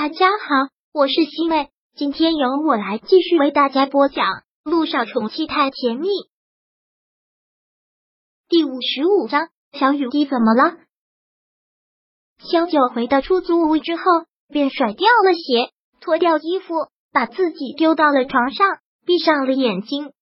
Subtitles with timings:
[0.00, 4.26] 大家好，我是西妹，今天由我来继续为大家播讲
[4.62, 6.06] 《路上宠妻太甜蜜》
[8.48, 9.48] 第五十五章。
[9.72, 10.76] 小雨滴怎么了？
[12.38, 14.02] 萧九回到出租屋之后，
[14.46, 16.74] 便甩掉了鞋，脱掉衣服，
[17.12, 18.68] 把自己丢到了床上，
[19.04, 20.12] 闭上了眼睛。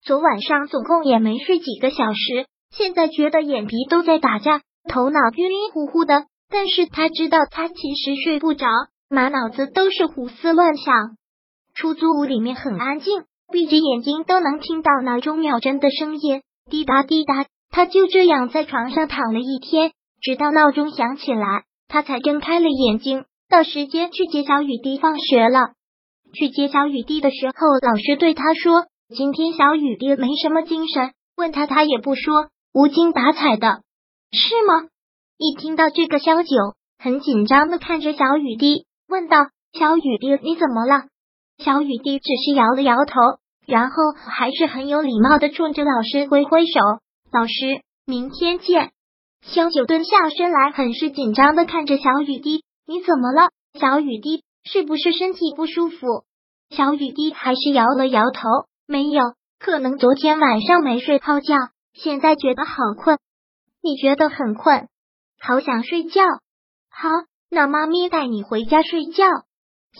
[0.00, 6.24] 昨晚上总共也没睡几个小时，现在觉得眼皮都在打架，头脑晕晕乎乎的。
[6.48, 8.66] 但是他知道，他其实睡不着。
[9.08, 10.94] 满脑子都是胡思乱想。
[11.74, 17.46] 出租屋里面很安静，闭着眼睛都能听到闹钟秒针的声音，滴答滴答。
[17.70, 23.24] 他就这样在床上躺了一天，直到闹钟响起来，他才睁开了眼睛。
[23.48, 25.72] 到时间去接小雨滴放学了。
[26.32, 27.52] 去接小雨滴的时候，
[27.86, 33.82] 老师对他说：“今天小雨滴没什么精神。”问他，他也不说，无精打采的，
[34.32, 34.88] 是吗？
[35.36, 36.48] 一听到这个，肖九
[36.98, 38.85] 很紧张的看着小雨滴。
[39.08, 39.36] 问道
[39.78, 41.04] ：“小雨滴，你怎么了？”
[41.58, 43.14] 小雨滴只是摇了摇头，
[43.66, 46.80] 然后还是很有礼貌的冲着老师挥挥手
[47.32, 48.90] ：“老师，明天见。”
[49.42, 53.50] 萧九蹲下身来，很是紧张的看着小雨滴：“你怎么了？
[53.78, 56.24] 小雨滴是不是身体不舒服？”
[56.70, 58.48] 小雨滴还是摇了摇头
[58.88, 59.22] ：“没有，
[59.60, 61.54] 可能昨天晚上没睡好觉，
[61.94, 63.18] 现在觉得好困。
[63.82, 64.88] 你觉得很困，
[65.40, 66.22] 好想睡觉。
[66.90, 67.08] 好。”
[67.50, 69.24] 那妈咪带你回家睡觉。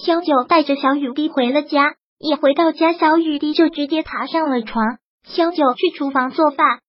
[0.04, 4.98] 小九带着小雨滴回了家，一回到家，小雨滴就直接爬上了床。
[5.24, 6.80] 小九去厨房做饭，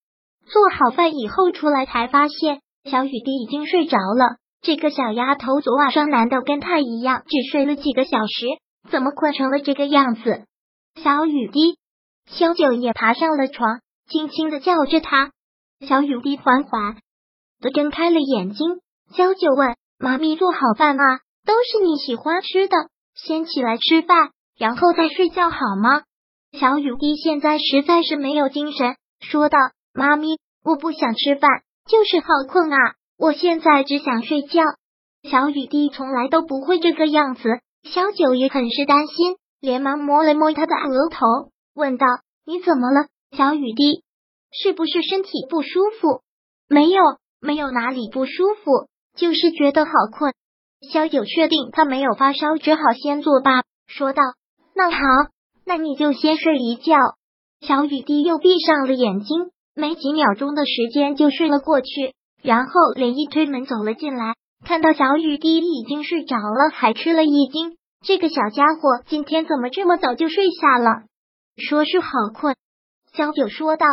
[0.46, 4.38] 做好饭以后出来，才发现小雨滴已经睡着了。
[4.62, 8.46] 这个小丫头昨晚上难道跟她一样只睡了几个小时？
[8.90, 10.46] 怎么困成了这个样子？
[11.02, 11.78] 小雨滴，
[12.26, 15.32] 小九也爬上了床，轻轻的叫着她。
[15.88, 16.98] 小雨滴缓缓
[17.62, 18.82] 的睁开了眼睛。
[19.16, 19.76] 小九问。
[20.00, 21.04] 妈咪做好饭吗？
[21.46, 22.76] 都是你喜欢吃的，
[23.16, 26.04] 先起来吃饭，然后再睡觉好吗？
[26.52, 29.58] 小雨滴现在实在是没有精神，说道
[29.94, 31.50] ：“妈咪，我不想吃饭，
[31.90, 32.78] 就是好困啊，
[33.18, 34.62] 我现在只想睡觉。”
[35.24, 37.42] 小雨滴从来都不会这个样子，
[37.84, 41.26] 小九也很是担心，连忙摸了摸他的额头，
[41.74, 42.06] 问道
[42.46, 44.04] ：“你怎么了，小雨滴？
[44.52, 46.22] 是不是身体不舒服
[46.70, 47.02] ？”“没有，
[47.40, 48.88] 没有哪里不舒服。”
[49.18, 50.34] 就是觉得好困，
[50.90, 54.22] 小九确定他没有发烧，只好先作罢，说道
[54.76, 55.00] ：“那好，
[55.66, 56.96] 那你就先睡一觉。”
[57.62, 62.14] 小雨滴又闭上了眼睛，没几秒钟的时间就睡了过去。
[62.44, 67.76] 然后连一推门走了进来，看到小雨滴已经睡着了，还吃了一惊。
[68.06, 71.06] 这个小家伙今天怎么这么早就睡下了？
[71.58, 72.56] 说是好困，
[73.14, 73.88] 小九说道：“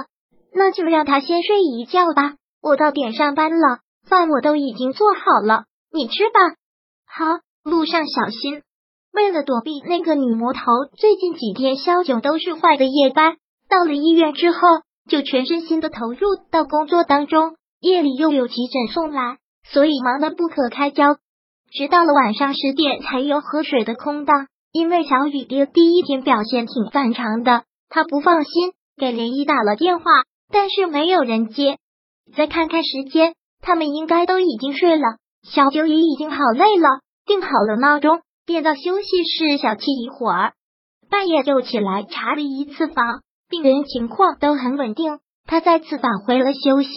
[0.53, 6.41] 那就让他先睡一觉吧，我到点上班了。”饭我都已经做好了，你吃吧。
[7.07, 7.25] 好，
[7.63, 8.63] 路上小心。
[9.13, 10.61] 为了躲避那个女魔头，
[10.97, 13.37] 最近几天萧九都是坏的夜班。
[13.69, 14.59] 到了医院之后，
[15.09, 17.57] 就全身心的投入到工作当中。
[17.81, 21.17] 夜里又有急诊送来，所以忙得不可开交。
[21.71, 24.49] 直到了晚上十点才有喝水的空档。
[24.73, 30.05] 因为小雨滴第一天表现挺反常的，他不放心，给涟漪打了电话，
[30.51, 31.79] 但是没有人接。
[32.35, 33.35] 再看看时间。
[33.65, 40.53] 他们应该都已经睡了，小九也已经好累了，定好了闹钟，便到休息室小憩一会儿。
[41.09, 45.19] 半夜就起来查了一次房，病人情况都很稳定。
[45.47, 46.91] 他再次返回了休息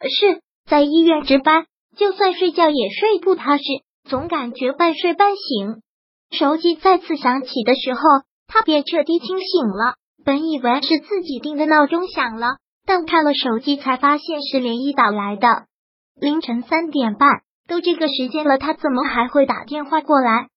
[0.00, 3.62] 是，在医院值班，就算睡觉也睡不踏实，
[4.08, 5.82] 总感觉半睡半醒。
[6.30, 8.00] 手机再次响起的时候，
[8.46, 9.96] 他便彻底清醒了。
[10.24, 15.66] 本以为是自己定的闹钟响了，但看了手机才发现是连一打来的。
[16.14, 20.48] 凌晨三点半，都这个时间了，他怎么还会打电话过来？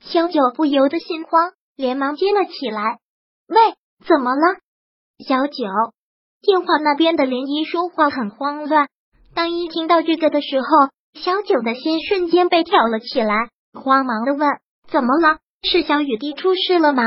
[0.00, 2.98] 小九不由得心慌，连忙接了起来。
[3.46, 3.56] 喂，
[4.06, 4.56] 怎么了？
[5.26, 5.64] 小九，
[6.40, 8.88] 电话那边的林一说话很慌乱。
[9.34, 10.66] 当一听到这个的时候，
[11.14, 14.48] 小九的心瞬间被挑了起来，慌忙的问
[14.90, 15.38] ：“怎么了？
[15.62, 17.04] 是小雨滴出事了吗？”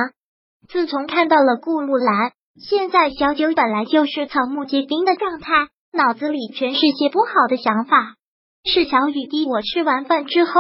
[0.70, 5.52] 自从看到了顾木兰，现在小九本来就是草木皆兵的状态。
[5.96, 8.16] 脑子里全是些不好的想法。
[8.64, 10.52] 是小雨滴，我吃完饭之后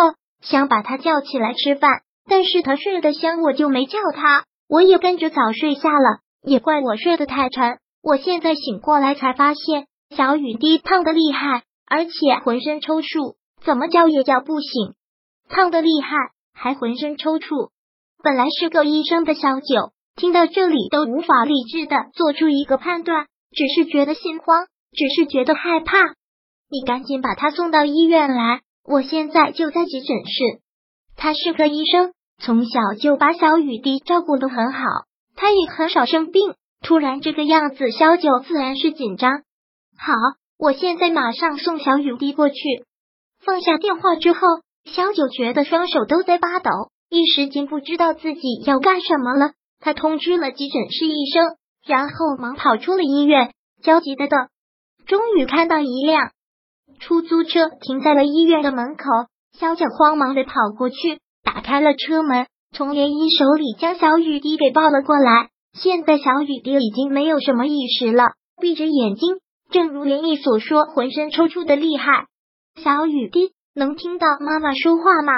[0.41, 6.19] 想把他叫起来吃饭，但是他睡得香，我就没叫他，我也跟着早睡下了。
[6.43, 12.11] 也怪我睡得太沉，我现在醒过来才发现小雨滴胖的厉害，而且
[12.43, 14.93] 浑身抽搐，怎么叫也叫不醒。
[15.49, 16.15] 胖的厉害，
[16.53, 17.71] 还浑身抽搐。
[18.23, 24.67] 本来是个医生的小九，听到这里都无法理智的做出一个判断，只是觉得心慌。
[24.95, 25.97] 只是觉得害怕，
[26.69, 28.61] 你赶紧把他送到医院来。
[28.87, 30.61] 我现在就在急诊室。
[31.15, 34.79] 他是个医生，从小就把小雨滴照顾的很好，
[35.35, 36.53] 他也很少生病。
[36.81, 39.41] 突然这个样子，小九自然是紧张。
[39.97, 40.13] 好，
[40.59, 42.55] 我现在马上送小雨滴过去。
[43.43, 44.39] 放下电话之后，
[44.85, 46.69] 小九觉得双手都在发抖，
[47.09, 49.53] 一时间不知道自己要干什么了。
[49.79, 51.57] 他通知了急诊室医生，
[51.87, 53.51] 然后忙跑出了医院，
[53.81, 54.47] 焦急的等。
[55.07, 56.31] 终于看到一辆
[56.99, 59.03] 出租车停在了医院的门口，
[59.57, 65.49] 小九慌忙的跑过去，打开了车门，从连衣手里将小雨滴给抱了过来。
[65.73, 68.23] 现在小雨滴已经没有什么意识了，
[68.61, 69.37] 闭着眼睛，
[69.69, 72.27] 正如连毅所说，浑身抽搐的厉害。
[72.81, 75.33] 小雨滴能听到妈妈说话吗？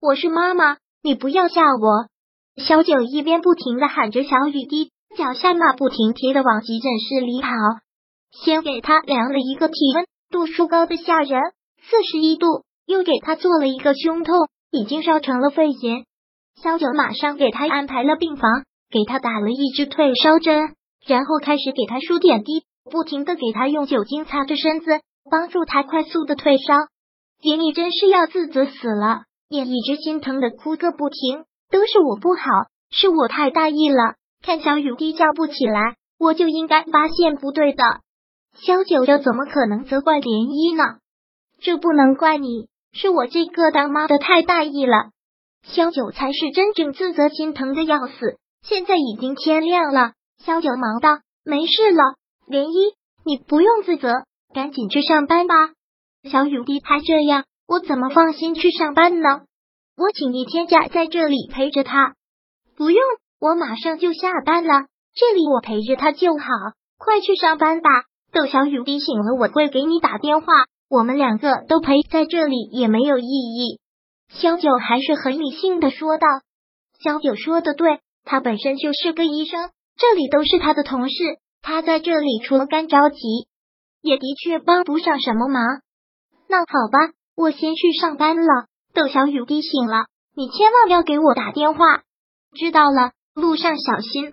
[0.00, 2.08] 我是妈妈，你不要吓我。
[2.56, 7.50] 小九一边不停的喊着小雨滴，脚下马不停蹄的往急诊室里跑。
[8.42, 11.40] 先给他量了一个体温，度数高的吓人，
[11.82, 16.04] 四十一度，又给他做了一个胸痛，已经烧成了肺炎。
[16.62, 18.64] 肖九马上给他安排了病房。
[18.90, 26.74] 给他打了一支退烧针，然后开始给他输点滴，不停的给他用酒精擦着身子，帮助他快速的退烧。
[27.42, 31.44] 杰尼真是要自责死了，也一直心疼的哭个不停。
[31.72, 32.42] 都是我不好，
[32.90, 34.14] 是我太大意了。
[34.42, 37.82] 看小雨滴叫不起来，我就应该发现不对的。
[38.54, 40.98] 萧九又怎么可能责怪涟漪呢？
[41.60, 45.10] 这不能怪你，是我这个当妈的太大意了。
[45.62, 48.38] 萧九才是真正自责心疼的要死。
[48.62, 52.02] 现在已经天亮了，萧九忙道：“没事了，
[52.48, 54.12] 涟漪，你不用自责，
[54.54, 55.54] 赶紧去上班吧。”
[56.30, 59.42] 小雨滴他这样，我怎么放心去上班呢？
[59.96, 62.14] 我请一天假在这里陪着他。
[62.76, 63.02] 不用，
[63.40, 66.46] 我马上就下班了，这里我陪着他就好。
[66.98, 67.90] 快去上班吧，
[68.34, 70.46] 窦小雨滴醒了，我会给你打电话。
[70.90, 73.78] 我们两个都陪在这里也没有意义。
[74.28, 76.26] 萧九还是很理性的说道
[77.00, 81.14] ：“萧九说的对。”他本身就是个医生，这里都是他的同事，
[81.62, 83.18] 他在这里除了干着急，
[84.00, 85.62] 也的确帮不上什么忙。
[86.48, 88.66] 那好吧，我先去上班了。
[88.94, 92.02] 窦小雨滴醒了，你千万要给我打电话。
[92.56, 94.32] 知道了，路上小心。